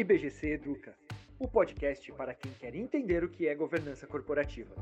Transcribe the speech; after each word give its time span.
IBGC 0.00 0.52
Educa, 0.52 0.94
o 1.40 1.48
podcast 1.48 2.12
para 2.12 2.32
quem 2.32 2.52
quer 2.52 2.72
entender 2.76 3.24
o 3.24 3.28
que 3.28 3.48
é 3.48 3.54
governança 3.56 4.06
corporativa. 4.06 4.72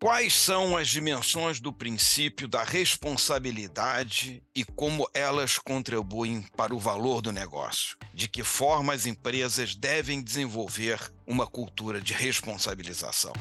Quais 0.00 0.34
são 0.34 0.76
as 0.76 0.86
dimensões 0.86 1.58
do 1.58 1.72
princípio 1.72 2.46
da 2.46 2.62
responsabilidade 2.62 4.40
e 4.54 4.62
como 4.62 5.10
elas 5.12 5.58
contribuem 5.58 6.42
para 6.56 6.72
o 6.72 6.78
valor 6.78 7.20
do 7.20 7.32
negócio? 7.32 7.96
De 8.14 8.28
que 8.28 8.44
forma 8.44 8.94
as 8.94 9.04
empresas 9.04 9.74
devem 9.74 10.22
desenvolver 10.22 11.00
uma 11.26 11.44
cultura 11.44 12.00
de 12.00 12.12
responsabilização? 12.12 13.32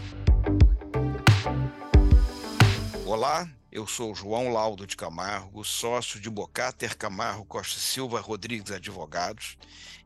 Olá, 3.06 3.48
eu 3.76 3.86
sou 3.86 4.16
João 4.16 4.54
Laudo 4.54 4.88
de 4.88 4.96
Camargo, 4.96 5.62
sócio 5.66 6.18
de 6.18 6.30
Bocater 6.30 6.96
Camargo 6.96 7.44
Costa 7.44 7.78
Silva 7.78 8.22
Rodrigues 8.22 8.72
Advogados 8.72 9.58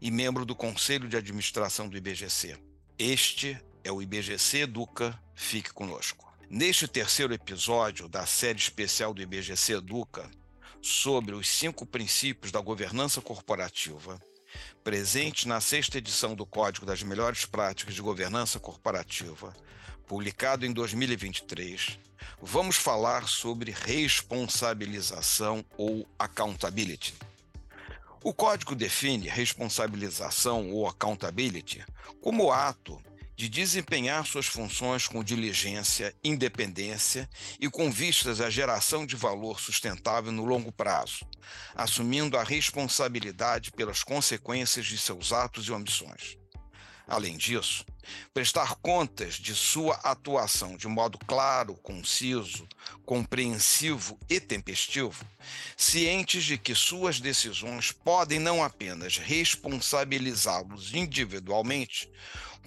e 0.02 0.10
membro 0.10 0.44
do 0.44 0.56
Conselho 0.56 1.08
de 1.08 1.16
Administração 1.16 1.88
do 1.88 1.96
IBGC. 1.96 2.58
Este 2.98 3.64
é 3.84 3.92
o 3.92 4.02
IBGC 4.02 4.62
Educa, 4.62 5.22
fique 5.36 5.72
conosco. 5.72 6.34
Neste 6.50 6.88
terceiro 6.88 7.32
episódio 7.32 8.10
da 8.10 8.26
série 8.26 8.58
especial 8.58 9.14
do 9.14 9.22
IBGC 9.22 9.74
Educa, 9.74 10.28
sobre 10.82 11.36
os 11.36 11.48
cinco 11.48 11.86
princípios 11.86 12.52
da 12.52 12.60
governança 12.60 13.22
corporativa, 13.22 14.20
presente 14.84 15.48
na 15.48 15.62
sexta 15.62 16.00
edição 16.00 16.34
do 16.34 16.44
Código 16.44 16.88
das 16.88 17.04
Melhores 17.04 17.46
Práticas 17.46 17.94
de 17.94 18.02
Governança 18.02 18.60
Corporativa, 18.60 19.56
publicado 20.10 20.66
em 20.66 20.74
2023, 20.74 22.00
vamos 22.42 22.76
falar 22.76 23.28
sobre 23.28 23.70
responsabilização 23.70 25.64
ou 25.78 26.10
accountability. 26.18 27.14
O 28.24 28.34
código 28.34 28.74
define 28.74 29.30
responsabilização 29.30 30.72
ou 30.72 30.88
accountability 30.88 31.86
como 32.22 32.52
ato 32.52 33.00
de 33.36 33.48
desempenhar 33.48 34.26
suas 34.26 34.48
funções 34.48 35.08
com 35.08 35.24
diligência, 35.24 36.12
independência 36.24 37.30
e 37.60 37.70
com 37.70 37.92
vistas 37.92 38.42
à 38.42 38.50
geração 38.50 39.06
de 39.06 39.16
valor 39.16 39.60
sustentável 39.60 40.32
no 40.32 40.44
longo 40.44 40.72
prazo, 40.72 41.24
assumindo 41.76 42.36
a 42.36 42.44
responsabilidade 42.44 43.72
pelas 43.72 44.04
consequências 44.04 44.88
de 44.88 44.98
seus 44.98 45.32
atos 45.32 45.68
e 45.68 45.72
omissões. 45.72 46.39
Além 47.10 47.38
disso, 47.38 47.84
prestar 48.32 48.76
contas 48.76 49.34
de 49.34 49.56
sua 49.56 49.96
atuação 49.96 50.78
de 50.78 50.88
modo 50.88 51.18
claro, 51.18 51.74
conciso, 51.74 52.68
compreensivo 53.04 54.16
e 54.30 54.40
tempestivo, 54.40 55.26
cientes 55.76 56.44
de 56.44 56.56
que 56.56 56.76
suas 56.76 57.20
decisões 57.20 57.92
podem 57.92 58.38
não 58.38 58.64
apenas 58.64 59.18
responsabilizá-los 59.18 60.94
individualmente, 60.94 62.08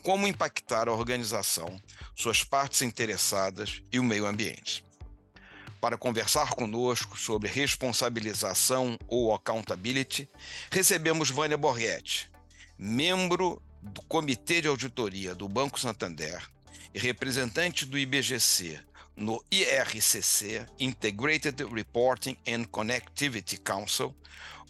como 0.02 0.26
impactar 0.26 0.88
a 0.88 0.92
organização, 0.92 1.80
suas 2.16 2.42
partes 2.42 2.82
interessadas 2.82 3.80
e 3.92 4.00
o 4.00 4.04
meio 4.04 4.26
ambiente. 4.26 4.84
Para 5.80 5.96
conversar 5.96 6.50
conosco 6.50 7.16
sobre 7.16 7.48
responsabilização 7.48 8.98
ou 9.06 9.32
accountability, 9.32 10.28
recebemos 10.68 11.30
Vânia 11.30 11.56
Borghetti, 11.56 12.28
membro 12.76 13.62
do 13.82 14.00
Comitê 14.02 14.60
de 14.60 14.68
Auditoria 14.68 15.34
do 15.34 15.48
Banco 15.48 15.78
Santander 15.78 16.40
e 16.94 16.98
representante 16.98 17.84
do 17.84 17.98
IBGC 17.98 18.80
no 19.16 19.44
IRCC, 19.50 20.66
Integrated 20.78 21.62
Reporting 21.64 22.36
and 22.46 22.64
Connectivity 22.64 23.58
Council, 23.58 24.14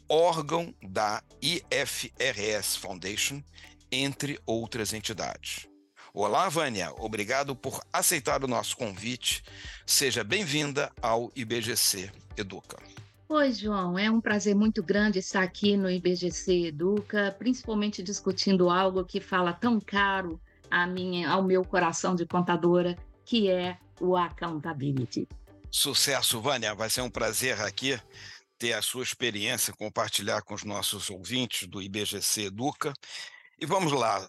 órgão 0.09 0.75
da 0.83 1.23
IFRS 1.41 2.77
Foundation, 2.77 3.43
entre 3.91 4.41
outras 4.45 4.93
entidades. 4.93 5.69
Olá, 6.15 6.49
Vânia, 6.49 6.93
obrigado 6.99 7.55
por 7.57 7.81
aceitar 7.93 8.45
o 8.45 8.49
nosso 8.49 8.77
convite. 8.77 9.43
Seja 9.87 10.23
bem-vinda 10.23 10.93
ao 11.01 11.33
IBGC 11.35 12.11
Educa. 12.37 12.92
Oi, 13.29 13.53
João. 13.53 13.99
É 13.99 14.11
um 14.11 14.21
prazer 14.21 14.55
muito 14.55 14.83
grande 14.83 15.19
estar 15.19 15.43
aqui 15.43 15.77
no 15.77 15.91
IBGC 15.91 16.67
Educa, 16.67 17.35
principalmente 17.39 18.03
discutindo 18.03 18.69
algo 18.69 19.05
que 19.05 19.21
fala 19.21 19.53
tão 19.53 19.81
caro 19.81 20.41
ao 21.29 21.43
meu 21.43 21.65
coração 21.65 22.15
de 22.15 22.27
contadora, 22.27 22.97
que 23.25 23.51
é 23.51 23.79
o 24.01 24.17
accountability. 24.17 25.27
Sucesso, 25.71 26.41
Vânia. 26.41 26.75
Vai 26.75 26.91
ser 26.91 27.01
um 27.01 27.11
prazer 27.11 27.61
aqui 27.61 27.99
ter 28.59 28.75
a 28.75 28.83
sua 28.83 29.03
experiência, 29.03 29.73
compartilhar 29.73 30.43
com 30.43 30.55
os 30.55 30.65
nossos 30.65 31.11
ouvintes 31.11 31.67
do 31.67 31.81
IBGC 31.81 32.45
Educa. 32.45 32.93
E 33.59 33.67
vamos 33.67 33.93
lá. 33.93 34.29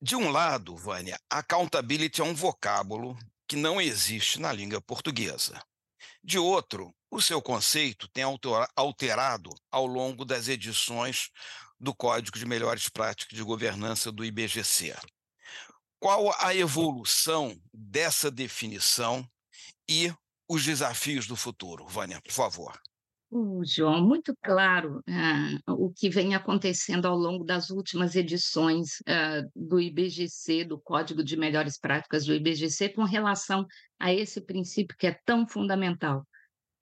De 0.00 0.16
um 0.16 0.30
lado, 0.30 0.76
Vânia, 0.76 1.18
accountability 1.30 2.20
é 2.20 2.24
um 2.24 2.34
vocábulo 2.34 3.16
que 3.46 3.56
não 3.56 3.80
existe 3.80 4.40
na 4.40 4.52
língua 4.52 4.80
portuguesa. 4.80 5.60
De 6.24 6.38
outro, 6.38 6.94
o 7.10 7.20
seu 7.20 7.42
conceito 7.42 8.08
tem 8.08 8.24
alterado 8.76 9.50
ao 9.70 9.86
longo 9.86 10.24
das 10.24 10.48
edições 10.48 11.30
do 11.78 11.92
Código 11.92 12.38
de 12.38 12.46
Melhores 12.46 12.88
Práticas 12.88 13.36
de 13.36 13.42
Governança 13.42 14.12
do 14.12 14.24
IBGC. 14.24 14.94
Qual 15.98 16.32
a 16.38 16.54
evolução 16.54 17.60
dessa 17.72 18.30
definição 18.30 19.28
e 19.88 20.14
os 20.48 20.64
desafios 20.64 21.26
do 21.26 21.36
futuro? 21.36 21.86
Vânia, 21.86 22.20
por 22.22 22.32
favor. 22.32 22.80
João, 23.64 24.06
muito 24.06 24.36
claro 24.42 24.98
uh, 24.98 25.72
o 25.72 25.90
que 25.90 26.10
vem 26.10 26.34
acontecendo 26.34 27.06
ao 27.06 27.16
longo 27.16 27.44
das 27.44 27.70
últimas 27.70 28.14
edições 28.14 29.00
uh, 29.00 29.50
do 29.56 29.80
IBGC, 29.80 30.64
do 30.64 30.78
Código 30.78 31.24
de 31.24 31.36
Melhores 31.36 31.78
Práticas 31.78 32.26
do 32.26 32.34
IBGC, 32.34 32.90
com 32.90 33.04
relação 33.04 33.66
a 33.98 34.12
esse 34.12 34.40
princípio 34.40 34.96
que 34.98 35.06
é 35.06 35.18
tão 35.24 35.46
fundamental 35.46 36.26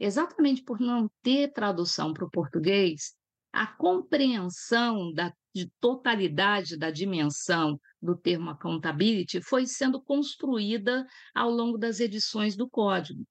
exatamente 0.01 0.63
por 0.63 0.81
não 0.81 1.11
ter 1.23 1.53
tradução 1.53 2.15
para 2.15 2.25
o 2.25 2.31
português, 2.31 3.15
a 3.53 3.67
compreensão 3.67 5.13
da 5.13 5.33
de 5.53 5.69
totalidade 5.81 6.77
da 6.77 6.93
dimensão 6.93 7.79
do 8.01 8.17
termo 8.17 8.51
accountability 8.51 9.43
foi 9.43 9.67
sendo 9.67 10.01
construída 10.01 11.05
ao 11.35 11.51
longo 11.51 11.77
das 11.77 11.99
edições 11.99 12.57
do 12.57 12.71
código. 12.71 13.25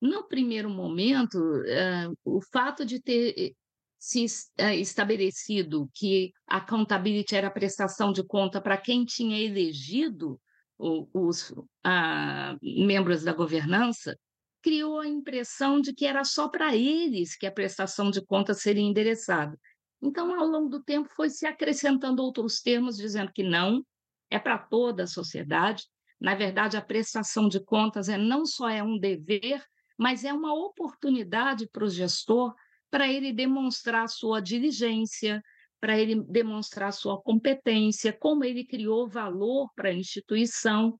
No 0.00 0.26
primeiro 0.26 0.70
momento, 0.70 1.36
uh, 1.36 2.16
o 2.24 2.40
fato 2.40 2.84
de 2.84 3.00
ter 3.00 3.54
se 3.98 4.24
uh, 4.58 4.70
estabelecido 4.74 5.90
que 5.94 6.32
accountability 6.46 7.36
era 7.36 7.48
a 7.48 7.52
prestação 7.52 8.12
de 8.12 8.24
conta 8.24 8.60
para 8.60 8.78
quem 8.78 9.04
tinha 9.04 9.38
elegido 9.38 10.40
o, 10.78 11.06
os 11.12 11.50
uh, 11.50 12.58
membros 12.62 13.22
da 13.22 13.34
governança, 13.34 14.18
criou 14.62 15.00
a 15.00 15.06
impressão 15.06 15.80
de 15.80 15.92
que 15.92 16.06
era 16.06 16.24
só 16.24 16.48
para 16.48 16.74
eles 16.74 17.36
que 17.36 17.46
a 17.46 17.52
prestação 17.52 18.10
de 18.10 18.24
contas 18.24 18.62
seria 18.62 18.82
endereçada. 18.82 19.58
Então, 20.02 20.38
ao 20.38 20.46
longo 20.46 20.70
do 20.70 20.82
tempo, 20.82 21.08
foi 21.14 21.28
se 21.28 21.46
acrescentando 21.46 22.22
outros 22.22 22.60
termos, 22.62 22.96
dizendo 22.96 23.30
que 23.32 23.42
não, 23.42 23.84
é 24.30 24.38
para 24.38 24.56
toda 24.56 25.02
a 25.02 25.06
sociedade. 25.06 25.84
Na 26.18 26.34
verdade, 26.34 26.76
a 26.76 26.82
prestação 26.82 27.48
de 27.48 27.60
contas 27.60 28.08
é 28.08 28.16
não 28.16 28.46
só 28.46 28.68
é 28.68 28.82
um 28.82 28.98
dever, 28.98 29.62
mas 30.00 30.24
é 30.24 30.32
uma 30.32 30.54
oportunidade 30.54 31.68
para 31.68 31.84
o 31.84 31.90
gestor 31.90 32.54
para 32.90 33.06
ele 33.06 33.34
demonstrar 33.34 34.08
sua 34.08 34.40
diligência, 34.40 35.42
para 35.78 35.98
ele 35.98 36.24
demonstrar 36.24 36.90
sua 36.90 37.20
competência, 37.20 38.10
como 38.10 38.42
ele 38.42 38.64
criou 38.64 39.06
valor 39.06 39.70
para 39.76 39.90
a 39.90 39.94
instituição. 39.94 40.98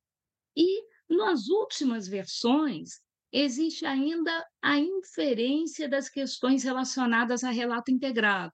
E 0.54 0.82
nas 1.08 1.48
últimas 1.48 2.06
versões, 2.06 3.00
existe 3.32 3.86
ainda 3.86 4.46
a 4.60 4.78
inferência 4.78 5.88
das 5.88 6.10
questões 6.10 6.62
relacionadas 6.62 7.42
a 7.42 7.50
relato 7.50 7.90
integrado. 7.90 8.52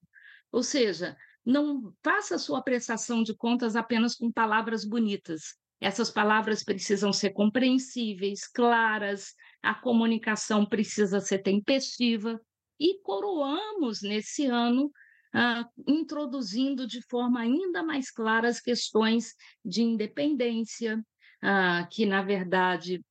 Ou 0.53 0.63
seja, 0.63 1.17
não 1.45 1.93
faça 2.05 2.39
sua 2.39 2.63
prestação 2.63 3.25
de 3.25 3.35
contas 3.35 3.75
apenas 3.75 4.15
com 4.15 4.31
palavras 4.31 4.85
bonitas. 4.85 5.57
Essas 5.81 6.09
palavras 6.09 6.63
precisam 6.63 7.13
ser 7.13 7.31
compreensíveis, 7.31 8.47
claras, 8.47 9.35
a 9.67 9.75
comunicação 9.75 10.65
precisa 10.65 11.21
ser 11.21 11.39
tempestiva. 11.39 12.41
E 12.79 13.01
coroamos 13.03 14.01
nesse 14.01 14.47
ano, 14.47 14.93
ah, 15.35 15.67
introduzindo 15.89 16.87
de 16.87 17.03
forma 17.09 17.41
ainda 17.41 17.83
mais 17.83 18.11
clara 18.11 18.49
as 18.49 18.61
questões 18.61 19.35
de 19.65 19.83
independência, 19.83 21.03
ah, 21.43 21.87
que, 21.91 22.07
na 22.07 22.23
verdade, 22.23 23.03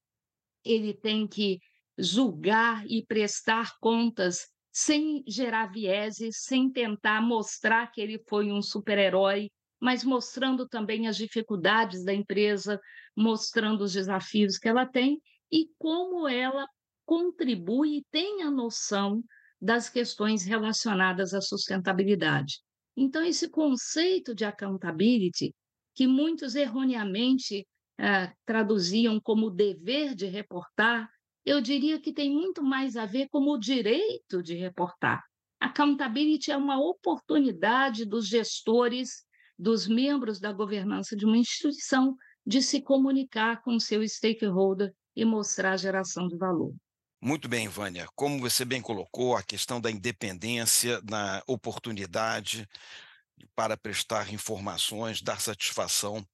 ele 0.64 0.94
tem 0.94 1.28
que 1.28 1.60
julgar 1.98 2.86
e 2.88 3.06
prestar 3.06 3.74
contas 3.82 4.48
sem 4.72 5.24
gerar 5.28 5.68
vieses, 5.68 6.44
sem 6.44 6.72
tentar 6.72 7.22
mostrar 7.22 7.92
que 7.92 8.00
ele 8.00 8.24
foi 8.30 8.50
um 8.50 8.62
super-herói, 8.62 9.50
mas 9.80 10.06
mostrando 10.06 10.68
também 10.68 11.08
as 11.08 11.18
dificuldades 11.18 12.06
da 12.06 12.14
empresa, 12.14 12.80
mostrando 13.16 13.84
os 13.84 13.92
desafios 13.92 14.58
que 14.58 14.70
ela 14.70 14.86
tem 14.86 15.20
e 15.52 15.70
como 15.78 16.28
ela 16.28 16.68
contribui 17.06 17.98
e 17.98 18.06
tem 18.12 18.44
a 18.44 18.52
noção 18.52 19.24
das 19.62 19.90
questões 19.90 20.44
relacionadas 20.44 21.34
à 21.34 21.42
sustentabilidade. 21.42 22.60
Então, 22.98 23.24
esse 23.24 23.50
conceito 23.50 24.34
de 24.34 24.46
accountability, 24.46 25.54
que 25.94 26.08
muitos 26.08 26.56
erroneamente 26.56 27.68
ah, 27.98 28.32
traduziam 28.46 29.20
como 29.20 29.50
dever 29.50 30.16
de 30.16 30.26
reportar, 30.26 31.10
eu 31.46 31.62
diria 31.62 32.00
que 32.00 32.12
tem 32.12 32.32
muito 32.32 32.64
mais 32.64 32.96
a 32.96 33.06
ver 33.06 33.28
com 33.30 33.40
o 33.40 33.58
direito 33.58 34.42
de 34.42 34.56
reportar. 34.56 35.22
Accountability 35.60 36.52
é 36.52 36.58
uma 36.58 36.80
oportunidade 36.80 38.06
dos 38.06 38.28
gestores, 38.28 39.26
dos 39.58 39.88
membros 39.88 40.40
da 40.40 40.52
governança 40.52 41.16
de 41.16 41.26
uma 41.26 41.38
instituição, 41.38 42.16
de 42.46 42.62
se 42.62 42.82
comunicar 42.82 43.62
com 43.62 43.80
seu 43.80 44.08
stakeholder 44.08 44.92
e 45.16 45.24
mostrar 45.24 45.74
a 45.74 45.78
geração 45.78 46.28
de 46.28 46.36
valor. 46.36 46.74
Muito 47.22 47.48
bem, 47.48 47.68
Vânia. 47.68 48.08
Como 48.16 48.40
você 48.40 48.64
bem 48.66 48.82
colocou, 48.82 49.36
a 49.36 49.42
questão 49.42 49.82
da 49.82 49.90
independência, 49.90 51.02
da 51.02 51.42
oportunidade 51.48 52.68
para 53.56 53.76
prestar 53.76 54.32
informações, 54.34 55.22
dar 55.22 55.40
satisfação 55.40 56.26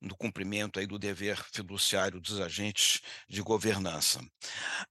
no 0.00 0.14
cumprimento 0.14 0.78
aí 0.78 0.86
do 0.86 0.98
dever 0.98 1.42
fiduciário 1.52 2.20
dos 2.20 2.40
agentes 2.40 3.00
de 3.28 3.40
governança. 3.40 4.20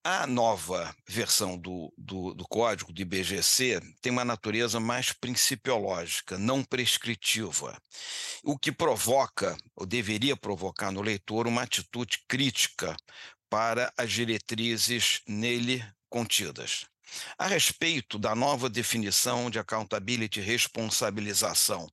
A 0.03 0.25
nova 0.25 0.95
versão 1.07 1.57
do, 1.57 1.93
do, 1.97 2.33
do, 2.33 2.45
código 2.47 2.91
do 2.91 3.01
IBGC 3.01 3.79
tem 4.01 4.11
uma 4.11 4.25
natureza 4.25 4.79
mais 4.79 5.11
principiológica, 5.11 6.37
não 6.37 6.63
prescritiva, 6.63 7.79
o 8.43 8.57
que 8.57 8.71
provoca, 8.71 9.55
ou 9.75 9.85
deveria 9.85 10.35
provocar 10.35 10.91
no 10.91 11.01
leitor, 11.01 11.47
uma 11.47 11.61
atitude 11.61 12.23
crítica 12.27 12.95
para 13.55 13.89
as 13.97 14.11
diretrizes 14.11 15.21
nele 15.25 15.81
contidas. 16.09 16.85
A 17.37 17.47
respeito 17.47 18.19
da 18.19 18.35
nova 18.35 18.69
definição 18.69 19.49
de 19.49 19.57
accountability 19.57 20.41
responsabilização, 20.41 21.87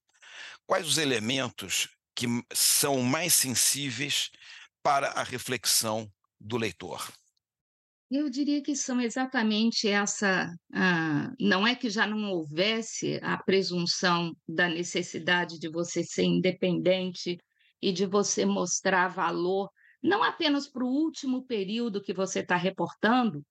quais 0.67 0.85
os 0.88 0.99
elementos 0.99 1.88
que 2.17 2.26
são 2.53 3.00
mais 3.00 3.32
sensíveis 3.32 4.29
para 4.82 5.11
a 5.11 5.23
reflexão 5.23 6.11
do 6.41 6.56
leitor? 6.56 7.12
Eu 8.11 8.29
diria 8.29 8.61
que 8.61 8.75
são 8.75 9.00
exatamente 9.00 9.87
essa. 9.87 10.53
Não 11.38 11.65
é 11.65 11.76
que 11.76 11.88
já 11.88 12.08
não 12.08 12.32
houvesse 12.32 13.20
a 13.23 13.41
presunção 13.41 14.35
da 14.49 14.69
necessidade 14.69 15.61
de 15.61 15.69
você 15.70 16.03
ser 16.03 16.25
independente 16.25 17.38
e 17.81 17.93
de 17.93 18.05
você 18.05 18.44
mostrar 18.44 19.06
valor 19.06 19.70
não 20.03 20.23
apenas 20.23 20.67
para 20.67 20.85
o 20.85 20.89
último 20.89 21.45
período 21.45 22.03
que 22.03 22.13
você 22.13 22.41
está 22.41 22.57
reportando, 22.57 23.45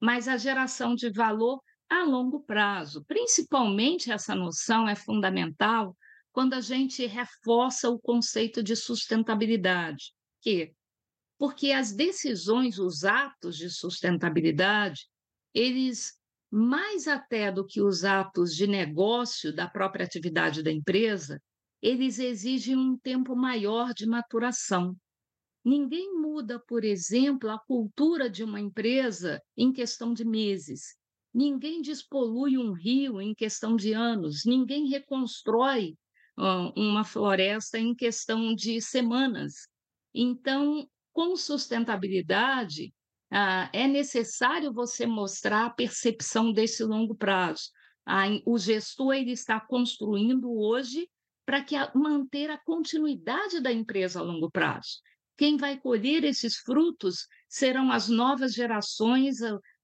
mas 0.00 0.26
a 0.28 0.36
geração 0.36 0.94
de 0.94 1.10
valor 1.10 1.60
a 1.88 2.04
longo 2.04 2.40
prazo. 2.40 3.04
Principalmente 3.06 4.10
essa 4.10 4.34
noção 4.34 4.88
é 4.88 4.94
fundamental 4.94 5.96
quando 6.32 6.54
a 6.54 6.60
gente 6.60 7.04
reforça 7.06 7.90
o 7.90 7.98
conceito 7.98 8.62
de 8.62 8.76
sustentabilidade, 8.76 10.12
que 10.40 10.72
porque 11.38 11.70
as 11.70 11.92
decisões, 11.92 12.78
os 12.78 13.04
atos 13.04 13.56
de 13.56 13.70
sustentabilidade, 13.70 15.06
eles 15.54 16.18
mais 16.50 17.06
até 17.06 17.52
do 17.52 17.64
que 17.64 17.80
os 17.80 18.04
atos 18.04 18.54
de 18.56 18.66
negócio 18.66 19.54
da 19.54 19.68
própria 19.68 20.04
atividade 20.04 20.62
da 20.62 20.72
empresa, 20.72 21.40
eles 21.80 22.18
exigem 22.18 22.76
um 22.76 22.98
tempo 22.98 23.36
maior 23.36 23.94
de 23.94 24.06
maturação. 24.06 24.96
Ninguém 25.64 26.14
muda, 26.14 26.58
por 26.58 26.84
exemplo, 26.84 27.50
a 27.50 27.58
cultura 27.58 28.30
de 28.30 28.42
uma 28.42 28.60
empresa 28.60 29.42
em 29.56 29.72
questão 29.72 30.14
de 30.14 30.24
meses. 30.24 30.96
Ninguém 31.34 31.82
despolui 31.82 32.56
um 32.56 32.72
rio 32.72 33.20
em 33.20 33.34
questão 33.34 33.76
de 33.76 33.92
anos. 33.92 34.44
Ninguém 34.44 34.88
reconstrói 34.88 35.96
uma 36.76 37.04
floresta 37.04 37.78
em 37.78 37.94
questão 37.94 38.54
de 38.54 38.80
semanas. 38.80 39.68
Então, 40.14 40.88
com 41.12 41.36
sustentabilidade, 41.36 42.94
uh, 43.32 43.68
é 43.72 43.88
necessário 43.88 44.72
você 44.72 45.04
mostrar 45.04 45.66
a 45.66 45.70
percepção 45.70 46.52
desse 46.52 46.84
longo 46.84 47.14
prazo. 47.14 47.70
Uh, 48.08 48.40
o 48.46 48.56
gestor 48.56 49.14
ele 49.14 49.32
está 49.32 49.60
construindo 49.60 50.50
hoje 50.50 51.08
para 51.44 51.62
que 51.62 51.74
manter 51.94 52.50
a 52.50 52.58
continuidade 52.58 53.60
da 53.60 53.72
empresa 53.72 54.20
a 54.20 54.22
longo 54.22 54.50
prazo. 54.50 55.00
Quem 55.38 55.56
vai 55.56 55.78
colher 55.78 56.24
esses 56.24 56.56
frutos 56.56 57.28
serão 57.48 57.92
as 57.92 58.08
novas 58.08 58.52
gerações, 58.52 59.36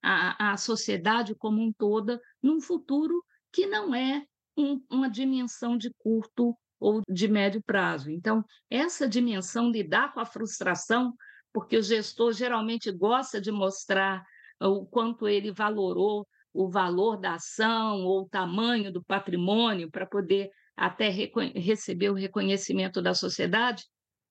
a, 0.03 0.53
a, 0.53 0.57
sociedade 0.57 1.33
como 1.37 1.63
um 1.63 1.73
toda, 1.73 2.21
num 2.43 2.61
futuro 2.61 3.25
que 3.53 3.65
não 3.65 3.95
é 3.95 4.27
um, 4.57 4.83
uma 4.91 5.09
dimensão 5.09 5.79
de 5.79 5.91
curto 5.97 6.57
ou 6.81 7.03
de 7.09 7.29
médio 7.29 7.63
prazo. 7.65 8.11
Então, 8.11 8.45
essa 8.69 9.09
dimensão 9.09 9.71
lidar 9.71 10.13
com 10.13 10.19
a 10.19 10.27
frustração, 10.27 11.15
porque 11.53 11.77
o 11.77 11.83
gestor 11.83 12.33
geralmente 12.33 12.91
gosta 12.91 13.41
de 13.41 13.53
mostrar 13.53 14.25
o 14.61 14.85
quanto 14.85 15.29
ele 15.29 15.53
valorou 15.53 16.27
o 16.53 16.69
valor 16.69 17.17
da 17.17 17.35
ação 17.35 18.03
ou 18.03 18.23
o 18.23 18.29
tamanho 18.29 18.93
do 18.93 19.05
patrimônio 19.05 19.89
para 19.89 20.05
poder 20.05 20.51
até 20.77 21.09
receber 21.09 22.11
o 22.11 22.15
reconhecimento 22.15 23.01
da 23.01 23.15
sociedade, 23.15 23.85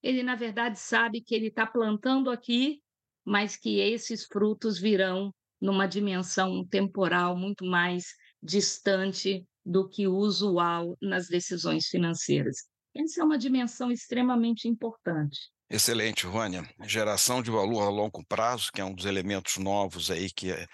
ele, 0.04 0.22
na 0.22 0.36
verdade, 0.36 0.78
sabe 0.78 1.22
que 1.22 1.34
ele 1.34 1.46
está 1.46 1.66
plantando 1.66 2.30
aqui, 2.30 2.82
mas 3.24 3.56
que 3.56 3.80
esses 3.80 4.26
frutos 4.26 4.78
virão 4.78 5.34
numa 5.58 5.86
dimensão 5.86 6.62
temporal 6.66 7.34
muito 7.34 7.64
mais 7.64 8.08
distante 8.42 9.46
do 9.64 9.88
que 9.88 10.06
o 10.06 10.14
usual 10.14 10.94
nas 11.00 11.26
decisões 11.26 11.86
financeiras. 11.86 12.66
Essa 12.94 13.22
é 13.22 13.24
uma 13.24 13.38
dimensão 13.38 13.90
extremamente 13.90 14.68
importante. 14.68 15.50
Excelente, 15.70 16.26
Vânia. 16.26 16.68
Geração 16.82 17.42
de 17.42 17.50
valor 17.50 17.84
a 17.84 17.88
longo 17.88 18.22
prazo, 18.26 18.70
que 18.70 18.82
é 18.82 18.84
um 18.84 18.94
dos 18.94 19.06
elementos 19.06 19.56
novos 19.56 20.10
aí 20.10 20.30
que, 20.30 20.52
é, 20.52 20.66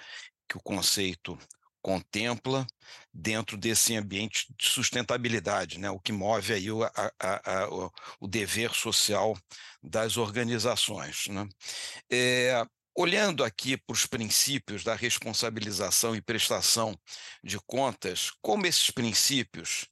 que 0.49 0.57
o 0.57 0.61
conceito 0.61 1.39
contempla 1.83 2.67
dentro 3.13 3.57
desse 3.57 3.97
ambiente 3.97 4.47
de 4.59 4.69
sustentabilidade, 4.69 5.79
né? 5.79 5.91
o 5.91 5.99
que 5.99 6.13
move 6.13 6.53
aí 6.53 6.71
o, 6.71 6.85
a, 6.85 6.93
a, 7.19 7.69
o, 7.69 7.93
o 8.21 8.29
dever 8.29 8.73
social 8.73 9.37
das 9.83 10.17
organizações. 10.17 11.27
Né? 11.29 11.49
É, 12.11 12.65
olhando 12.95 13.43
aqui 13.45 13.77
para 13.77 13.95
os 13.95 14.07
princípios 14.07 14.85
da 14.85 14.95
responsabilização 14.95 16.15
e 16.15 16.21
prestação 16.21 16.99
de 17.43 17.59
contas, 17.61 18.31
como 18.43 18.67
esses 18.67 18.91
princípios 18.91 19.87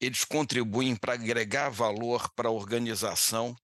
eles 0.00 0.24
contribuem 0.24 0.96
para 0.96 1.14
agregar 1.14 1.68
valor 1.68 2.30
para 2.34 2.48
a 2.48 2.52
organização 2.52 3.54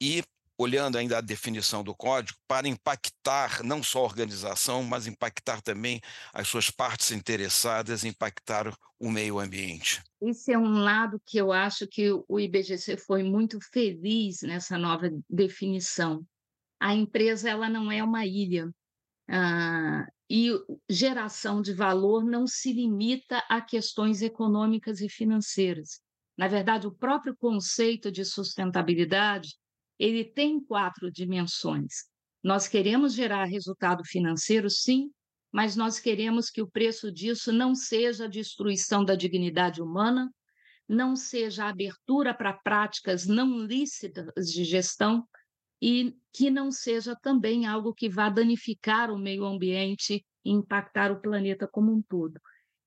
e 0.00 0.22
olhando 0.58 0.98
ainda 0.98 1.18
a 1.18 1.22
definição 1.22 1.84
do 1.84 1.94
código, 1.94 2.36
para 2.48 2.66
impactar 2.66 3.62
não 3.62 3.80
só 3.82 4.00
a 4.00 4.04
organização, 4.04 4.82
mas 4.82 5.06
impactar 5.06 5.62
também 5.62 6.00
as 6.32 6.48
suas 6.48 6.68
partes 6.68 7.12
interessadas, 7.12 8.04
impactar 8.04 8.76
o 8.98 9.08
meio 9.10 9.38
ambiente. 9.38 10.02
Esse 10.20 10.52
é 10.52 10.58
um 10.58 10.80
lado 10.80 11.22
que 11.24 11.38
eu 11.38 11.52
acho 11.52 11.86
que 11.86 12.10
o 12.28 12.40
IBGC 12.40 12.96
foi 12.96 13.22
muito 13.22 13.58
feliz 13.72 14.42
nessa 14.42 14.76
nova 14.76 15.08
definição. 15.30 16.26
A 16.80 16.92
empresa 16.94 17.48
ela 17.48 17.68
não 17.68 17.90
é 17.92 18.02
uma 18.02 18.26
ilha. 18.26 18.68
Ah, 19.30 20.06
e 20.30 20.50
geração 20.90 21.62
de 21.62 21.72
valor 21.72 22.24
não 22.24 22.46
se 22.46 22.72
limita 22.72 23.38
a 23.48 23.60
questões 23.60 24.20
econômicas 24.20 25.00
e 25.00 25.08
financeiras. 25.08 26.00
Na 26.36 26.48
verdade, 26.48 26.86
o 26.86 26.92
próprio 26.92 27.36
conceito 27.36 28.12
de 28.12 28.24
sustentabilidade 28.24 29.56
ele 29.98 30.24
tem 30.24 30.60
quatro 30.60 31.10
dimensões. 31.10 32.04
Nós 32.42 32.68
queremos 32.68 33.14
gerar 33.14 33.44
resultado 33.44 34.04
financeiro, 34.04 34.70
sim, 34.70 35.10
mas 35.52 35.74
nós 35.74 35.98
queremos 35.98 36.50
que 36.50 36.62
o 36.62 36.70
preço 36.70 37.10
disso 37.10 37.52
não 37.52 37.74
seja 37.74 38.26
a 38.26 38.28
destruição 38.28 39.04
da 39.04 39.14
dignidade 39.14 39.82
humana, 39.82 40.30
não 40.88 41.16
seja 41.16 41.64
a 41.64 41.70
abertura 41.70 42.32
para 42.32 42.52
práticas 42.52 43.26
não 43.26 43.58
lícitas 43.58 44.46
de 44.46 44.64
gestão 44.64 45.26
e 45.80 46.16
que 46.32 46.50
não 46.50 46.70
seja 46.70 47.14
também 47.16 47.66
algo 47.66 47.92
que 47.92 48.08
vá 48.08 48.28
danificar 48.28 49.10
o 49.10 49.18
meio 49.18 49.44
ambiente 49.44 50.24
e 50.44 50.50
impactar 50.50 51.12
o 51.12 51.20
planeta 51.20 51.68
como 51.70 51.92
um 51.92 52.02
todo. 52.02 52.40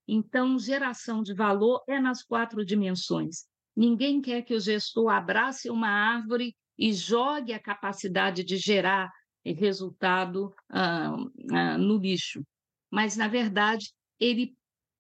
Então, 0.08 0.58
geração 0.58 1.22
de 1.22 1.34
valor 1.34 1.84
é 1.88 2.00
nas 2.00 2.24
quatro 2.24 2.66
dimensões. 2.66 3.46
Ninguém 3.76 4.22
quer 4.22 4.42
que 4.42 4.54
o 4.54 4.60
gestor 4.60 5.10
abrace 5.10 5.70
uma 5.70 5.88
árvore 5.88 6.56
e 6.82 6.92
jogue 6.92 7.54
a 7.54 7.60
capacidade 7.60 8.44
de 8.44 8.58
gerar 8.58 9.08
resultado 9.46 10.52
ah, 10.68 11.16
ah, 11.52 11.78
no 11.78 12.00
lixo. 12.00 12.44
Mas, 12.90 13.16
na 13.16 13.28
verdade, 13.28 13.94
ele, 14.20 14.56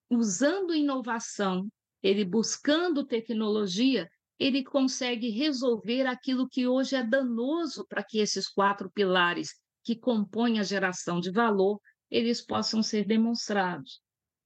usando 0.08 0.76
inovação, 0.76 1.68
ele 2.04 2.24
buscando 2.24 3.04
tecnologia, 3.04 4.08
ele 4.38 4.64
consegue 4.64 5.30
resolver 5.30 6.06
aquilo 6.06 6.48
que 6.48 6.68
hoje 6.68 6.96
é 6.96 7.04
danoso 7.04 7.84
para 7.90 8.04
que 8.04 8.20
esses 8.20 8.48
quatro 8.48 8.90
pilares 8.92 9.50
que 9.84 9.96
compõem 9.96 10.60
a 10.60 10.64
geração 10.64 11.20
de 11.20 11.32
valor, 11.32 11.82
eles 12.12 12.46
possam 12.46 12.84
ser 12.84 13.06
demonstrados. 13.06 14.00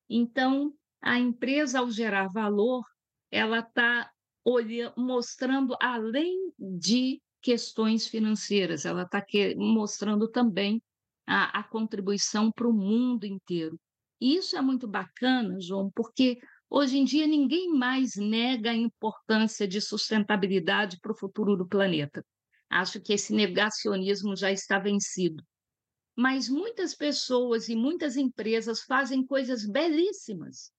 Então, 0.10 0.74
a 1.02 1.20
empresa, 1.20 1.80
ao 1.80 1.92
gerar 1.92 2.30
valor, 2.30 2.82
ela 3.30 3.60
está 3.60 4.10
mostrando 4.96 5.76
além 5.82 6.54
de 6.58 7.22
questões 7.46 8.08
financeiras, 8.08 8.86
ela 8.86 9.04
está 9.04 9.24
mostrando 9.56 10.28
também 10.28 10.82
a, 11.28 11.60
a 11.60 11.64
contribuição 11.64 12.52
para 12.52 12.68
o 12.68 12.74
mundo 12.74 13.24
inteiro. 13.24 13.80
E 14.20 14.36
isso 14.36 14.58
é 14.58 14.62
muito 14.64 14.88
bacana, 14.88 15.62
João, 15.62 15.92
porque 15.94 16.40
hoje 16.68 16.98
em 16.98 17.06
dia 17.06 17.28
ninguém 17.28 17.70
mais 17.70 18.16
nega 18.16 18.72
a 18.72 18.76
importância 18.76 19.68
de 19.68 19.80
sustentabilidade 19.80 20.98
para 21.00 21.12
o 21.12 21.16
futuro 21.16 21.56
do 21.56 21.68
planeta. 21.68 22.26
Acho 22.68 23.00
que 23.00 23.14
esse 23.14 23.32
negacionismo 23.32 24.36
já 24.36 24.52
está 24.52 24.80
vencido. 24.80 25.44
Mas 26.18 26.50
muitas 26.50 26.96
pessoas 26.96 27.70
e 27.70 27.76
muitas 27.76 28.18
empresas 28.18 28.82
fazem 28.82 29.24
coisas 29.24 29.68
belíssimas, 29.68 30.72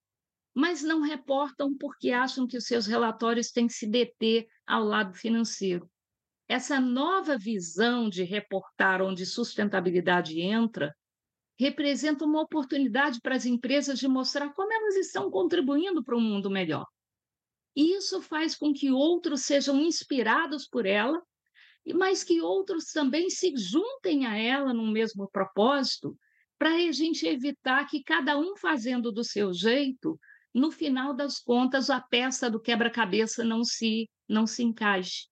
mas 0.53 0.81
não 0.81 0.99
reportam 0.99 1.77
porque 1.77 2.11
acham 2.11 2.45
que 2.45 2.57
os 2.57 2.65
seus 2.65 2.85
relatórios 2.85 3.51
têm 3.51 3.67
que 3.67 3.73
se 3.73 3.87
deter 3.87 4.47
ao 4.65 4.83
lado 4.83 5.13
financeiro. 5.13 5.89
Essa 6.47 6.79
nova 6.79 7.37
visão 7.37 8.09
de 8.09 8.23
reportar 8.23 9.01
onde 9.01 9.25
sustentabilidade 9.25 10.39
entra 10.39 10.95
representa 11.59 12.23
uma 12.23 12.41
oportunidade 12.41 13.19
para 13.21 13.35
as 13.35 13.45
empresas 13.45 13.99
de 13.99 14.07
mostrar 14.07 14.53
como 14.53 14.71
elas 14.71 14.95
estão 14.95 15.29
contribuindo 15.29 16.03
para 16.03 16.15
um 16.15 16.21
mundo 16.21 16.49
melhor. 16.49 16.85
E 17.75 17.95
isso 17.95 18.21
faz 18.21 18.55
com 18.55 18.73
que 18.73 18.91
outros 18.91 19.41
sejam 19.41 19.81
inspirados 19.81 20.67
por 20.67 20.85
ela, 20.85 21.21
mas 21.95 22.23
que 22.23 22.41
outros 22.41 22.85
também 22.85 23.29
se 23.29 23.53
juntem 23.55 24.25
a 24.25 24.37
ela 24.37 24.73
no 24.73 24.87
mesmo 24.87 25.29
propósito, 25.29 26.17
para 26.57 26.73
a 26.75 26.91
gente 26.91 27.25
evitar 27.25 27.85
que 27.87 28.03
cada 28.03 28.37
um 28.37 28.55
fazendo 28.55 29.11
do 29.11 29.23
seu 29.23 29.53
jeito, 29.53 30.19
no 30.53 30.71
final 30.71 31.13
das 31.13 31.39
contas, 31.39 31.89
a 31.89 32.01
peça 32.01 32.49
do 32.49 32.59
quebra-cabeça 32.59 33.43
não 33.43 33.63
se, 33.63 34.09
não 34.27 34.47
se 34.47 34.63
encaixe. 34.63 35.27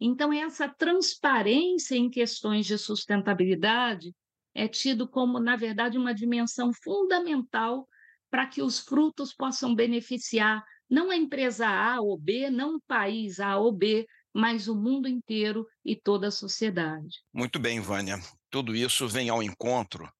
Então, 0.00 0.32
essa 0.32 0.68
transparência 0.68 1.96
em 1.96 2.10
questões 2.10 2.66
de 2.66 2.76
sustentabilidade 2.76 4.14
é 4.54 4.68
tido 4.68 5.08
como, 5.08 5.38
na 5.38 5.56
verdade, 5.56 5.98
uma 5.98 6.14
dimensão 6.14 6.72
fundamental 6.72 7.88
para 8.30 8.46
que 8.46 8.62
os 8.62 8.78
frutos 8.78 9.32
possam 9.34 9.74
beneficiar 9.74 10.62
não 10.88 11.10
a 11.10 11.16
empresa 11.16 11.66
A 11.66 12.00
ou 12.00 12.16
B, 12.18 12.50
não 12.50 12.76
o 12.76 12.80
país 12.86 13.40
A 13.40 13.56
ou 13.56 13.72
B, 13.72 14.06
mas 14.32 14.68
o 14.68 14.74
mundo 14.74 15.08
inteiro 15.08 15.66
e 15.84 15.96
toda 15.96 16.28
a 16.28 16.30
sociedade. 16.30 17.22
Muito 17.32 17.58
bem, 17.58 17.80
Vânia. 17.80 18.18
Tudo 18.50 18.74
isso 18.76 19.08
vem 19.08 19.28
ao 19.28 19.42
encontro 19.42 20.10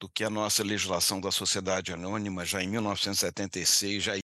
do 0.00 0.08
que 0.08 0.24
a 0.24 0.30
nossa 0.30 0.64
legislação 0.64 1.20
da 1.20 1.30
sociedade 1.30 1.92
anônima, 1.92 2.44
já 2.44 2.62
em 2.62 2.68
1976, 2.68 4.02
já 4.02 4.21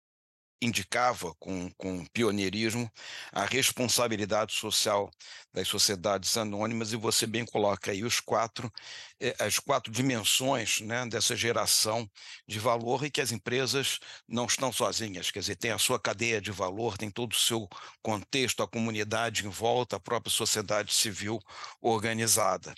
indicava 0.62 1.34
com, 1.40 1.70
com 1.78 2.06
pioneirismo 2.08 2.92
a 3.32 3.46
responsabilidade 3.46 4.54
social 4.54 5.10
das 5.54 5.68
sociedades 5.68 6.36
anônimas 6.38 6.92
e 6.92 6.96
você 6.98 7.28
bem 7.28 7.46
coloca 7.46 7.92
aí 7.92 8.04
os 8.04 8.20
quatro 8.20 8.72
eh, 9.20 9.36
as 9.40 9.60
quatro 9.60 9.92
dimensões 9.92 10.82
né, 10.82 11.06
dessa 11.06 11.36
geração 11.36 12.10
de 12.48 12.60
valor 12.60 13.06
e 13.06 13.12
que 13.12 13.22
as 13.22 13.32
empresas 13.32 14.00
não 14.28 14.46
estão 14.46 14.72
sozinhas, 14.72 15.32
quer 15.32 15.40
dizer, 15.40 15.56
tem 15.56 15.72
a 15.72 15.78
sua 15.78 16.00
cadeia 16.00 16.42
de 16.42 16.52
valor, 16.52 16.98
tem 16.98 17.10
todo 17.10 17.34
o 17.34 17.40
seu 17.40 17.68
contexto, 18.02 18.62
a 18.64 18.68
comunidade 18.68 19.46
em 19.46 19.50
volta, 19.50 19.96
a 19.96 20.00
própria 20.00 20.32
sociedade 20.32 20.94
civil 20.94 21.40
organizada. 21.82 22.74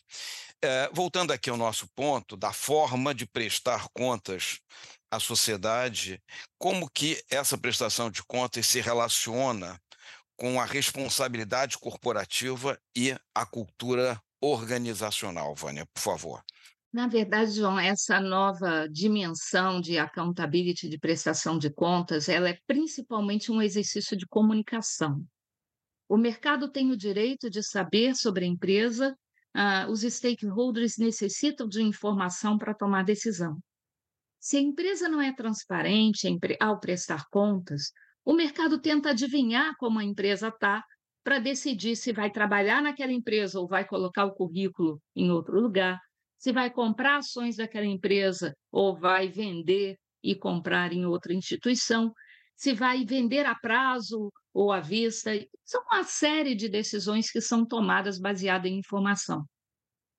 É, 0.62 0.90
voltando 0.92 1.32
aqui 1.32 1.50
ao 1.52 1.58
nosso 1.58 1.88
ponto 1.96 2.36
da 2.36 2.52
forma 2.52 3.14
de 3.14 3.28
prestar 3.28 3.88
contas 3.94 4.60
à 5.12 5.20
sociedade, 5.20 6.22
como 6.58 6.90
que 6.90 7.22
essa 7.30 7.58
prestação 7.58 8.10
de 8.10 8.24
contas 8.24 8.66
se 8.68 8.82
relaciona 8.82 9.80
com 10.36 10.62
a 10.62 10.66
responsabilidade 10.66 11.78
corporativa 11.78 12.80
e 12.96 13.16
a 13.34 13.46
cultura 13.46 14.22
organizacional, 14.42 15.56
Vânia, 15.56 15.86
por 15.94 16.02
favor. 16.02 16.44
Na 16.94 17.08
verdade, 17.08 17.52
João, 17.52 17.80
essa 17.80 18.20
nova 18.20 18.88
dimensão 18.88 19.82
de 19.82 19.98
accountability, 19.98 20.88
de 20.88 20.98
prestação 20.98 21.58
de 21.58 21.70
contas, 21.70 22.30
ela 22.30 22.50
é 22.50 22.58
principalmente 22.66 23.52
um 23.52 23.62
exercício 23.62 24.16
de 24.16 24.26
comunicação. 24.26 25.24
O 26.08 26.18
mercado 26.18 26.72
tem 26.72 26.92
o 26.92 26.98
direito 26.98 27.50
de 27.50 27.62
saber 27.62 28.16
sobre 28.16 28.46
a 28.46 28.48
empresa, 28.48 29.16
uh, 29.56 29.92
os 29.92 30.02
stakeholders 30.02 30.98
necessitam 30.98 31.68
de 31.68 31.82
informação 31.82 32.58
para 32.58 32.74
tomar 32.74 33.04
decisão. 33.04 33.60
Se 34.48 34.56
a 34.56 34.62
empresa 34.62 35.10
não 35.10 35.20
é 35.20 35.34
transparente 35.34 36.26
ao 36.62 36.80
prestar 36.80 37.26
contas, 37.30 37.92
o 38.24 38.32
mercado 38.32 38.80
tenta 38.80 39.10
adivinhar 39.10 39.76
como 39.78 40.00
a 40.00 40.06
empresa 40.06 40.48
está 40.48 40.82
para 41.22 41.38
decidir 41.38 41.98
se 41.98 42.14
vai 42.14 42.32
trabalhar 42.32 42.82
naquela 42.82 43.12
empresa 43.12 43.60
ou 43.60 43.68
vai 43.68 43.86
colocar 43.86 44.24
o 44.24 44.34
currículo 44.34 45.02
em 45.14 45.30
outro 45.30 45.60
lugar, 45.60 46.00
se 46.38 46.54
vai 46.54 46.72
comprar 46.72 47.18
ações 47.18 47.58
daquela 47.58 47.86
empresa 47.86 48.56
ou 48.72 48.98
vai 48.98 49.28
vender 49.28 49.98
e 50.24 50.34
comprar 50.34 50.94
em 50.94 51.06
outra 51.06 51.34
instituição, 51.34 52.14
se 52.56 52.72
vai 52.72 53.04
vender 53.04 53.46
a 53.46 53.54
prazo 53.54 54.32
ou 54.54 54.72
à 54.72 54.80
vista. 54.80 55.32
São 55.66 55.84
uma 55.92 56.06
série 56.06 56.56
de 56.56 56.70
decisões 56.70 57.30
que 57.30 57.42
são 57.42 57.66
tomadas 57.66 58.18
baseadas 58.18 58.72
em 58.72 58.78
informação. 58.78 59.44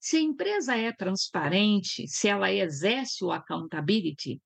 Se 0.00 0.16
a 0.16 0.20
empresa 0.20 0.76
é 0.76 0.92
transparente, 0.92 2.06
se 2.06 2.28
ela 2.28 2.52
exerce 2.52 3.24
o 3.24 3.32
accountability, 3.32 4.40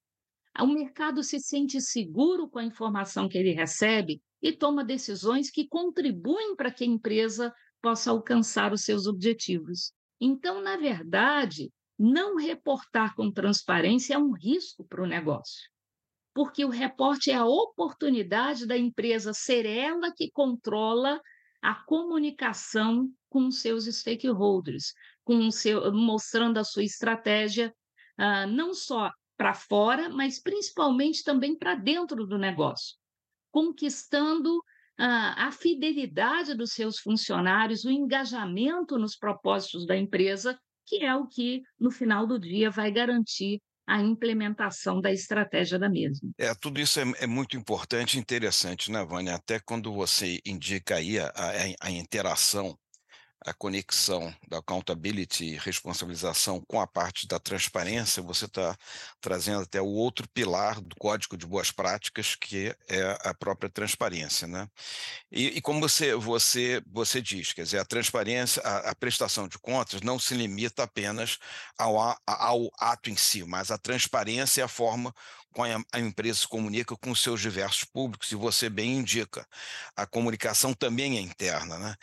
o 0.59 0.66
mercado 0.66 1.23
se 1.23 1.38
sente 1.40 1.80
seguro 1.80 2.49
com 2.49 2.59
a 2.59 2.64
informação 2.64 3.28
que 3.28 3.38
ele 3.38 3.52
recebe 3.52 4.21
e 4.42 4.52
toma 4.52 4.85
decisões 4.85 5.50
que 5.50 5.66
contribuem 5.68 6.56
para 6.56 6.71
que 6.71 6.85
a 6.85 6.87
empresa 6.87 7.54
possa 7.80 8.11
alcançar 8.11 8.73
os 8.73 8.82
seus 8.82 9.06
objetivos. 9.06 9.92
Então, 10.21 10.61
na 10.61 10.76
verdade, 10.76 11.71
não 11.99 12.37
reportar 12.37 13.14
com 13.14 13.30
transparência 13.30 14.14
é 14.14 14.18
um 14.18 14.32
risco 14.32 14.85
para 14.85 15.02
o 15.02 15.06
negócio, 15.06 15.71
porque 16.35 16.64
o 16.64 16.71
reporte 16.71 17.30
é 17.30 17.35
a 17.35 17.47
oportunidade 17.47 18.66
da 18.66 18.76
empresa 18.76 19.32
ser 19.32 19.66
ela 19.66 20.12
que 20.14 20.30
controla 20.30 21.21
a 21.61 21.75
comunicação 21.75 23.09
com 23.28 23.50
seus 23.50 23.85
stakeholders, 23.85 24.92
com 25.25 25.50
seu, 25.50 25.93
mostrando 25.93 26.59
a 26.59 26.64
sua 26.64 26.85
estratégia, 26.85 27.73
uh, 28.19 28.47
não 28.50 28.75
só 28.75 29.11
para 29.37 29.55
fora, 29.55 30.09
mas 30.09 30.41
principalmente 30.41 31.25
também 31.25 31.57
para 31.57 31.75
dentro 31.75 32.26
do 32.26 32.38
negócio, 32.38 32.97
conquistando 33.50 34.59
uh, 34.59 34.62
a 35.37 35.50
fidelidade 35.52 36.55
dos 36.55 36.73
seus 36.73 36.99
funcionários, 36.99 37.85
o 37.85 37.91
engajamento 37.91 38.99
nos 38.99 39.17
propósitos 39.17 39.87
da 39.87 39.97
empresa, 39.97 40.59
que 40.87 41.05
é 41.05 41.14
o 41.14 41.26
que, 41.26 41.62
no 41.79 41.91
final 41.91 42.26
do 42.26 42.38
dia, 42.38 42.71
vai 42.71 42.91
garantir 42.91 43.61
a 43.87 44.00
implementação 44.00 45.00
da 45.00 45.12
estratégia 45.12 45.79
da 45.79 45.88
mesma. 45.88 46.31
É, 46.38 46.55
tudo 46.55 46.81
isso 46.81 47.00
é, 47.00 47.05
é 47.19 47.26
muito 47.26 47.57
importante 47.57 48.17
e 48.17 48.21
interessante, 48.21 48.91
né, 48.91 49.05
Vânia? 49.05 49.35
Até 49.35 49.59
quando 49.59 49.93
você 49.93 50.41
indica 50.47 50.97
aí 50.97 51.19
a, 51.19 51.26
a, 51.35 51.88
a 51.88 51.91
interação 51.91 52.79
a 53.45 53.53
conexão 53.53 54.35
da 54.49 54.59
accountability 54.59 55.45
e 55.45 55.59
responsabilização 55.59 56.61
com 56.61 56.81
a 56.81 56.87
parte 56.87 57.27
da 57.27 57.39
transparência, 57.39 58.23
você 58.23 58.45
está 58.45 58.77
trazendo 59.21 59.63
até 59.63 59.81
o 59.81 59.87
outro 59.87 60.29
pilar 60.29 60.81
do 60.81 60.95
Código 60.97 61.37
de 61.37 61.47
Boas 61.47 61.71
Práticas, 61.71 62.35
que 62.35 62.75
é 62.89 63.19
a 63.25 63.35
própria 63.35 63.69
transparência. 63.69 64.47
Né? 64.47 64.69
E, 65.31 65.49
e 65.59 65.61
como 65.61 65.81
você, 65.81 66.15
você, 66.15 66.83
você 66.87 67.21
diz, 67.21 67.53
quer 67.53 67.63
dizer, 67.63 67.79
a 67.79 67.85
transparência, 67.85 68.63
a, 68.63 68.91
a 68.91 68.95
prestação 68.95 69.49
de 69.49 69.59
contas 69.59 70.03
não 70.03 70.19
se 70.19 70.35
limita 70.35 70.85
apenas 70.85 71.39
ao, 71.77 71.97
ao 72.27 72.71
ato 72.79 73.11
em 73.11 73.17
si, 73.17 73.45
mas 73.45 73.71
a 73.71 73.79
transparência 73.79 74.61
é 74.61 74.65
a 74.65 74.69
forma 74.69 75.15
a 75.92 76.00
empresa 76.00 76.40
se 76.40 76.49
comunica 76.49 76.97
com 76.97 77.14
seus 77.14 77.40
diversos 77.40 77.85
públicos, 77.85 78.30
e 78.30 78.35
você 78.35 78.71
bem 78.71 78.99
indica, 78.99 79.47
a 79.97 80.06
comunicação 80.06 80.73
também 80.73 81.18
é 81.18 81.21
interna. 81.21 81.78
Né? 81.78 81.94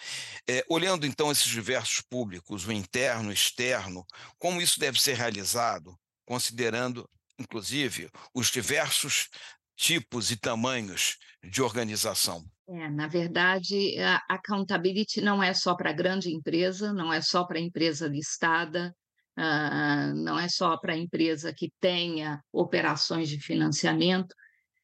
É, 0.47 0.63
olhando 0.69 1.05
então 1.05 1.31
esses 1.31 1.47
diversos 1.47 2.01
públicos, 2.01 2.67
o 2.67 2.71
interno, 2.71 3.29
o 3.29 3.33
externo, 3.33 4.05
como 4.37 4.61
isso 4.61 4.79
deve 4.79 4.99
ser 4.99 5.15
realizado, 5.15 5.97
considerando, 6.25 7.09
inclusive, 7.39 8.09
os 8.33 8.47
diversos 8.47 9.29
tipos 9.75 10.29
e 10.29 10.35
tamanhos 10.35 11.17
de 11.43 11.61
organização? 11.61 12.45
É, 12.67 12.89
na 12.89 13.07
verdade, 13.07 13.97
a 13.99 14.21
accountability 14.35 15.21
não 15.21 15.41
é 15.41 15.53
só 15.53 15.73
para 15.73 15.91
grande 15.91 16.29
empresa, 16.29 16.93
não 16.93 17.11
é 17.11 17.21
só 17.21 17.43
para 17.43 17.59
empresa 17.59 18.07
listada, 18.07 18.93
uh, 19.39 20.13
não 20.15 20.37
é 20.37 20.49
só 20.49 20.77
para 20.77 20.93
a 20.93 20.97
empresa 20.97 21.53
que 21.53 21.71
tenha 21.79 22.43
operações 22.51 23.29
de 23.29 23.39
financiamento. 23.39 24.35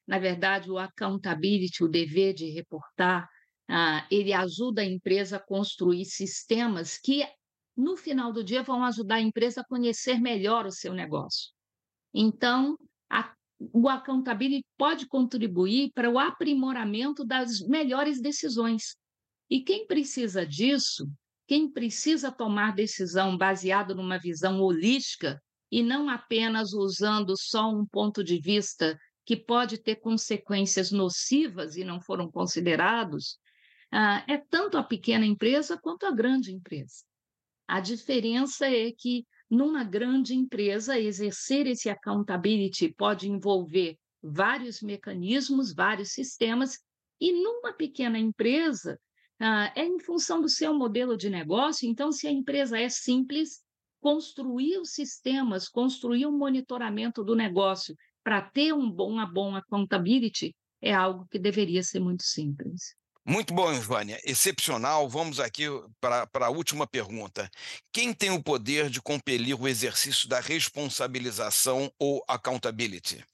Na 0.08 0.18
verdade, 0.18 0.72
o 0.72 0.78
accountability, 0.78 1.84
o 1.84 1.90
dever 1.90 2.34
de 2.34 2.50
reportar, 2.52 3.28
uh, 3.70 4.06
ele 4.10 4.32
ajuda 4.32 4.82
a 4.82 4.86
empresa 4.86 5.38
a 5.38 5.46
construir 5.46 6.06
sistemas 6.06 6.98
que, 6.98 7.28
no 7.76 7.98
final 7.98 8.32
do 8.32 8.44
dia, 8.44 8.64
vão 8.64 8.84
ajudar 8.86 9.16
a 9.16 9.22
empresa 9.22 9.62
a 9.62 9.66
conhecer 9.66 10.22
melhor 10.22 10.66
o 10.66 10.72
seu 10.72 10.94
negócio. 10.94 11.52
Então, 12.14 12.78
a 13.10 13.34
o 13.74 13.88
accountability 13.88 14.66
pode 14.78 15.08
contribuir 15.08 15.90
para 15.94 16.10
o 16.10 16.20
aprimoramento 16.20 17.26
das 17.26 17.62
melhores 17.62 18.22
decisões. 18.22 18.98
E 19.50 19.62
quem 19.62 19.88
precisa 19.88 20.46
disso, 20.46 21.08
quem 21.48 21.72
precisa 21.72 22.32
tomar 22.32 22.74
decisão 22.74 23.38
baseado 23.38 23.94
numa 23.94 24.18
visão 24.18 24.60
holística 24.60 25.42
e 25.72 25.84
não 25.84 26.10
apenas 26.10 26.74
usando 26.74 27.34
só 27.38 27.70
um 27.70 27.86
ponto 27.86 28.24
de 28.24 28.40
vista 28.40 28.98
que 29.26 29.36
pode 29.36 29.78
ter 29.78 29.96
consequências 29.98 30.92
nocivas 30.92 31.76
e 31.76 31.84
não 31.84 32.00
foram 32.00 32.30
considerados, 32.30 33.38
ah, 33.92 34.24
é 34.28 34.38
tanto 34.38 34.78
a 34.78 34.84
pequena 34.84 35.26
empresa 35.26 35.78
quanto 35.78 36.06
a 36.06 36.12
grande 36.12 36.52
empresa. 36.52 37.04
A 37.68 37.80
diferença 37.80 38.68
é 38.68 38.92
que, 38.92 39.26
numa 39.50 39.84
grande 39.84 40.36
empresa, 40.36 41.00
exercer 41.00 41.66
esse 41.66 41.90
accountability 41.90 42.94
pode 42.94 43.28
envolver 43.30 43.98
vários 44.22 44.82
mecanismos, 44.82 45.74
vários 45.74 46.12
sistemas, 46.12 46.78
e 47.20 47.32
numa 47.32 47.74
pequena 47.74 48.20
empresa, 48.20 49.00
ah, 49.40 49.72
é 49.76 49.86
em 49.86 50.00
função 50.00 50.42
do 50.42 50.50
seu 50.50 50.74
modelo 50.74 51.18
de 51.18 51.30
negócio. 51.30 51.88
Então, 51.88 52.12
se 52.12 52.28
a 52.28 52.32
empresa 52.32 52.80
é 52.80 52.90
simples, 52.90 53.62
construir 54.02 54.78
os 54.78 54.92
sistemas, 54.92 55.68
construir 55.68 56.26
um 56.26 56.38
monitoramento 56.38 57.24
do 57.24 57.36
negócio 57.36 57.96
para 58.24 58.42
ter 58.42 58.74
um 58.74 58.90
bom, 58.90 59.12
uma 59.12 59.26
boa 59.26 59.60
accountability 59.60 60.56
é 60.82 60.94
algo 60.94 61.28
que 61.30 61.40
deveria 61.40 61.84
ser 61.84 62.00
muito 62.00 62.24
simples. 62.24 62.96
Muito 63.28 63.56
bom, 63.56 63.74
Vânia. 63.80 64.20
Excepcional. 64.24 65.10
Vamos 65.10 65.40
aqui 65.40 65.64
para 66.00 66.28
a 66.46 66.50
última 66.50 66.86
pergunta. 66.86 67.50
Quem 67.92 68.14
tem 68.14 68.30
o 68.30 68.44
poder 68.44 68.88
de 68.88 69.02
compelir 69.02 69.60
o 69.60 69.68
exercício 69.68 70.30
da 70.30 70.40
responsabilização 70.40 71.92
ou 72.00 72.24
accountability? 72.28 73.26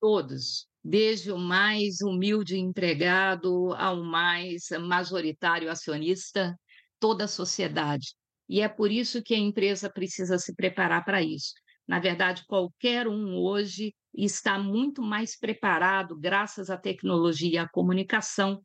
Todos, 0.00 0.67
desde 0.88 1.30
o 1.30 1.36
mais 1.36 2.00
humilde 2.00 2.58
empregado 2.58 3.74
ao 3.74 4.02
mais 4.02 4.70
majoritário 4.80 5.70
acionista, 5.70 6.58
toda 6.98 7.24
a 7.24 7.28
sociedade. 7.28 8.14
E 8.48 8.62
é 8.62 8.68
por 8.68 8.90
isso 8.90 9.22
que 9.22 9.34
a 9.34 9.38
empresa 9.38 9.90
precisa 9.90 10.38
se 10.38 10.54
preparar 10.54 11.04
para 11.04 11.22
isso. 11.22 11.52
Na 11.86 11.98
verdade, 11.98 12.42
qualquer 12.46 13.06
um 13.06 13.36
hoje 13.36 13.94
está 14.16 14.58
muito 14.58 15.02
mais 15.02 15.38
preparado, 15.38 16.18
graças 16.18 16.70
à 16.70 16.76
tecnologia 16.78 17.50
e 17.50 17.58
à 17.58 17.68
comunicação, 17.68 18.58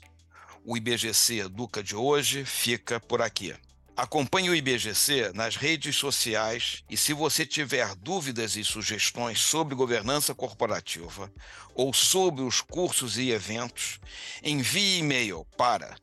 O 0.65 0.75
IBGC 0.75 1.41
Educa 1.41 1.83
de 1.83 1.95
hoje 1.95 2.47
fica 2.47 2.99
por 2.99 3.21
aqui. 3.21 3.55
Acompanhe 3.97 4.51
o 4.51 4.55
IBGC 4.55 5.33
nas 5.35 5.57
redes 5.57 5.97
sociais 5.97 6.85
e 6.91 6.99
se 6.99 7.15
você 7.15 7.47
tiver 7.47 7.95
dúvidas 7.95 8.55
e 8.55 8.63
sugestões 8.63 9.41
sobre 9.41 9.75
governança 9.75 10.35
corporativa 10.35 11.33
ou 11.75 11.95
sobre 11.95 12.43
os 12.43 12.61
cursos 12.61 13.17
e 13.17 13.31
eventos, 13.31 13.99
envie 14.43 14.99
e-mail 14.99 15.47
para 15.57 15.97